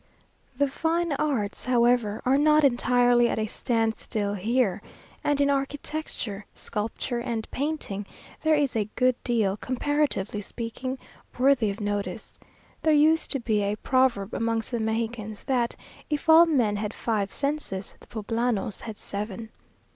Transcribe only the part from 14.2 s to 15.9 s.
amongst the Mexicans, that